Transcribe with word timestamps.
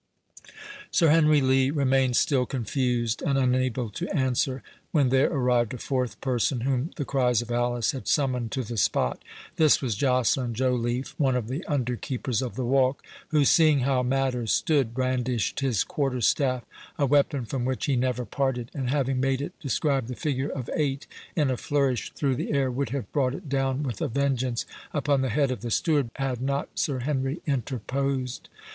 Sir 0.89 1.09
Henry 1.11 1.41
Lee 1.41 1.69
remained 1.69 2.15
still 2.17 2.47
confused, 2.47 3.21
and 3.21 3.37
unable 3.37 3.91
to 3.91 4.09
answer, 4.09 4.63
when 4.91 5.09
there 5.09 5.29
arrived 5.31 5.75
a 5.75 5.77
fourth 5.77 6.19
person, 6.21 6.61
whom 6.61 6.89
the 6.95 7.05
cries 7.05 7.43
of 7.43 7.51
Alice 7.51 7.91
had 7.91 8.07
summoned 8.07 8.51
to 8.53 8.63
the 8.63 8.77
spot. 8.77 9.21
This 9.57 9.79
was 9.79 9.93
Joceline 9.95 10.55
Joliffe, 10.55 11.13
one 11.19 11.35
of 11.35 11.47
the 11.49 11.63
under 11.65 11.95
keepers 11.97 12.41
of 12.41 12.55
the 12.55 12.65
walk, 12.65 13.05
who, 13.27 13.45
seeing 13.45 13.81
how 13.81 14.01
matters 14.01 14.51
stood, 14.51 14.95
brandished 14.95 15.59
his 15.59 15.83
quarterstaff, 15.83 16.63
a 16.97 17.05
weapon 17.05 17.45
from 17.45 17.63
which 17.63 17.85
he 17.85 17.95
never 17.95 18.25
parted, 18.25 18.71
and 18.73 18.89
having 18.89 19.19
made 19.19 19.39
it 19.39 19.53
describe 19.59 20.07
the 20.07 20.15
figure 20.15 20.49
of 20.49 20.67
eight 20.73 21.05
in 21.35 21.51
a 21.51 21.57
flourish 21.57 22.11
through 22.15 22.33
the 22.35 22.53
air, 22.53 22.71
would 22.71 22.89
have 22.89 23.11
brought 23.11 23.35
it 23.35 23.47
down 23.47 23.83
with 23.83 24.01
a 24.01 24.07
vengeance 24.07 24.65
upon 24.95 25.21
the 25.21 25.29
head 25.29 25.51
of 25.51 25.61
the 25.61 25.69
steward, 25.69 26.09
had 26.15 26.41
not 26.41 26.69
Sir 26.73 27.01
Henry 27.01 27.39
interposed. 27.45 28.49